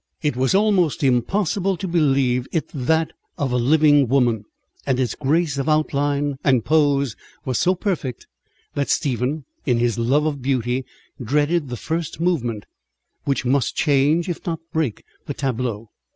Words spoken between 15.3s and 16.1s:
tableau.